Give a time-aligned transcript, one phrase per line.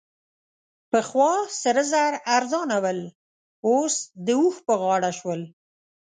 [0.91, 2.99] پخوا سره زر ارزانه ول؛
[3.67, 5.41] اوس د اوښ په غاړه شول.